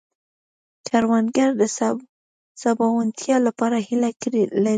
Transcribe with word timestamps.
کروندګر 0.87 1.49
د 1.61 1.63
سباوونتیا 2.61 3.37
لپاره 3.47 3.77
هيله 3.87 4.09
لري 4.63 4.69